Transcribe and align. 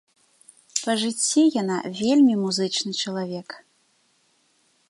Па 0.85 0.95
жыцці 1.01 1.41
яна 1.61 1.77
вельмі 2.01 2.33
музычны 2.43 2.91
чалавек. 3.05 3.49